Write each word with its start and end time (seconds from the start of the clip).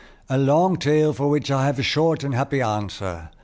"A 0.29 0.37
long 0.39 0.77
tale, 0.77 1.13
for 1.13 1.29
which 1.29 1.51
I 1.51 1.67
have 1.67 1.77
a 1.77 1.83
short 1.83 2.23
and 2.23 2.33
happy 2.33 2.59
answer. 2.59 3.29